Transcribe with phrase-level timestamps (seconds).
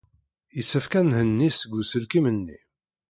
[0.57, 2.59] Yessefk ad nhenni seg uselkim-nni.